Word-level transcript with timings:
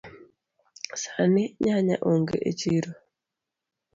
Sani 1.03 1.43
nyanya 1.63 1.95
onge 2.09 2.35
echiro. 2.49 2.91